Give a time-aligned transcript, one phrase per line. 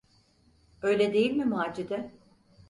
[0.81, 2.11] Öyle değil mi Macide?